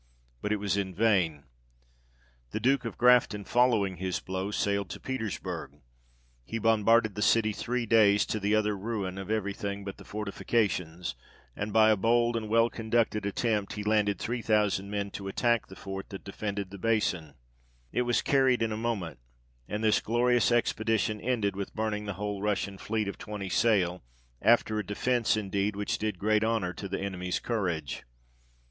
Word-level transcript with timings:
But 0.41 0.51
it 0.51 0.55
was 0.55 0.77
in 0.77 0.95
vain: 0.95 1.43
the 2.49 2.59
Duke 2.59 2.85
of 2.85 2.97
Grafton 2.97 3.43
following 3.45 3.97
his 3.97 4.19
blow, 4.19 4.49
sailed 4.49 4.89
to 4.89 4.99
Petersburg; 4.99 5.73
he 6.43 6.57
bombarded 6.57 7.13
the 7.13 7.21
city 7.21 7.51
three 7.53 7.85
days, 7.85 8.25
to 8.25 8.39
the 8.39 8.55
utter 8.55 8.75
ruin 8.75 9.19
of 9.19 9.29
every 9.29 9.53
thing 9.53 9.85
but 9.85 9.97
the 9.97 10.03
fortifications: 10.03 11.13
and 11.55 11.71
by 11.71 11.91
a 11.91 11.95
bold 11.95 12.35
and 12.35 12.49
well 12.49 12.67
conducted 12.67 13.27
attempt, 13.27 13.73
he 13.73 13.83
landed 13.83 14.17
three 14.17 14.41
thousand 14.41 14.89
men 14.89 15.11
to 15.11 15.27
attack 15.27 15.67
the 15.67 15.75
fort 15.75 16.09
that 16.09 16.23
defended 16.23 16.71
the 16.71 16.79
bason; 16.79 17.35
it 17.91 18.01
was 18.01 18.23
carried 18.23 18.63
in 18.63 18.71
a 18.71 18.77
moment; 18.77 19.19
and 19.67 19.83
this 19.83 20.01
glorious 20.01 20.51
expedition 20.51 21.21
ended 21.21 21.55
with 21.55 21.75
burning 21.75 22.05
the 22.05 22.13
whole 22.15 22.41
Russian 22.41 22.79
fleet 22.79 23.07
of 23.07 23.19
twenty 23.19 23.49
sail, 23.49 24.01
after 24.41 24.79
a 24.79 24.83
defence, 24.83 25.37
indeed 25.37 25.75
which 25.75 25.99
did 25.99 26.17
great 26.17 26.43
honour 26.43 26.73
to 26.73 26.89
the 26.89 26.99
enemies 26.99 27.39
courage. 27.39 28.01